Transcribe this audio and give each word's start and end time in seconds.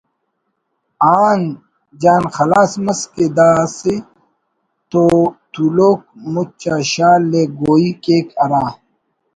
آن 1.21 1.39
جان 2.01 2.23
خلاس 2.35 2.71
مس 2.83 3.01
کہ 3.13 3.25
دا 3.37 3.49
سہ 3.77 3.95
تولوک 5.51 5.99
مچ 6.33 6.61
آ 6.73 6.75
شال 6.91 7.25
ءِ 7.41 7.43
گوہی 7.59 7.91
کیک 8.03 8.27
ہرا 8.41 8.63